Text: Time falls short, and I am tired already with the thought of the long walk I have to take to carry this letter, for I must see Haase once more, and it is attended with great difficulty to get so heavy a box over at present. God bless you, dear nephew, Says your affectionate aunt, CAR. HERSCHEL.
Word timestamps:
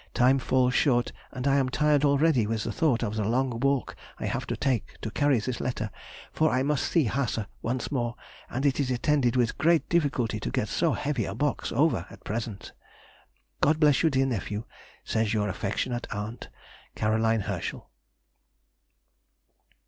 Time 0.15 0.39
falls 0.39 0.73
short, 0.73 1.11
and 1.31 1.47
I 1.47 1.57
am 1.57 1.69
tired 1.69 2.03
already 2.03 2.47
with 2.47 2.63
the 2.63 2.71
thought 2.71 3.03
of 3.03 3.13
the 3.13 3.23
long 3.23 3.59
walk 3.59 3.95
I 4.19 4.25
have 4.25 4.47
to 4.47 4.57
take 4.57 4.97
to 5.01 5.11
carry 5.11 5.37
this 5.39 5.59
letter, 5.59 5.91
for 6.31 6.49
I 6.51 6.63
must 6.63 6.85
see 6.87 7.05
Haase 7.05 7.45
once 7.61 7.91
more, 7.91 8.15
and 8.49 8.65
it 8.65 8.79
is 8.79 8.89
attended 8.89 9.35
with 9.35 9.59
great 9.59 9.87
difficulty 9.89 10.39
to 10.39 10.49
get 10.49 10.69
so 10.69 10.93
heavy 10.93 11.25
a 11.25 11.35
box 11.35 11.71
over 11.71 12.07
at 12.09 12.23
present. 12.23 12.71
God 13.61 13.79
bless 13.79 14.01
you, 14.01 14.09
dear 14.09 14.25
nephew, 14.25 14.63
Says 15.03 15.35
your 15.35 15.47
affectionate 15.47 16.07
aunt, 16.11 16.49
CAR. 16.95 17.19
HERSCHEL. 17.19 17.87